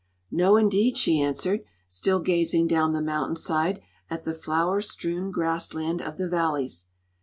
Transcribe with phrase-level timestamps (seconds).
[0.31, 5.75] "No, indeed," she answered, still gazing down the mountain side at the flower strewn grass
[5.75, 6.87] land of the valleys.